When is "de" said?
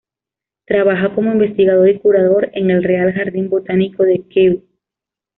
4.01-4.23